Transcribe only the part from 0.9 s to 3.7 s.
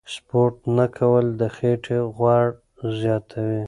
کول د خېټې غوړ زیاتوي.